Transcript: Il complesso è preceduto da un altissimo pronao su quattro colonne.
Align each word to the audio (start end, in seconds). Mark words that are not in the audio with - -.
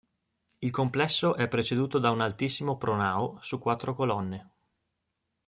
Il 0.63 0.71
complesso 0.71 1.35
è 1.35 1.47
preceduto 1.47 1.99
da 1.99 2.09
un 2.09 2.21
altissimo 2.21 2.75
pronao 2.75 3.37
su 3.39 3.59
quattro 3.59 3.93
colonne. 3.93 4.49